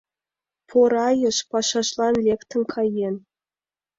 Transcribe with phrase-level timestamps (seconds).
[0.69, 3.15] Порайыш пашажлан лектын каен.